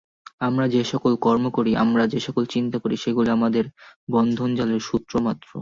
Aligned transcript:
আমরা 0.41 0.65
যে-সকল 0.67 1.13
কর্ম 1.21 1.45
করি, 1.49 1.71
আমরা 1.83 2.03
যে-সকল 2.07 2.43
চিন্তা 2.45 2.77
করি, 2.79 2.95
সেগুলি 2.97 3.29
আমাদের 3.29 3.65
বন্ধনজালের 4.09 4.81
সূত্রমাত্র। 4.81 5.49